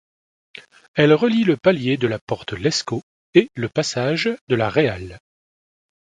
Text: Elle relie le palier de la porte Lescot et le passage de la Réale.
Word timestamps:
Elle 0.95 1.13
relie 1.13 1.43
le 1.43 1.57
palier 1.57 1.95
de 1.95 2.07
la 2.07 2.17
porte 2.17 2.53
Lescot 2.53 3.03
et 3.35 3.51
le 3.53 3.69
passage 3.69 4.31
de 4.47 4.55
la 4.55 4.67
Réale. 4.67 5.19